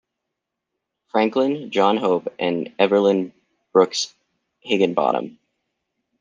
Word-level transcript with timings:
Franklin, 1.09 1.69
John 1.69 1.97
Hope, 1.97 2.33
and 2.39 2.73
Evelyn 2.79 3.33
Brooks 3.71 4.11
Higginbotham. 4.61 5.37